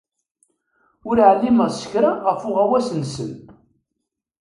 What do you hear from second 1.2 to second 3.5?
ɛlimeɣ s kra ɣef uɣawas-nsen.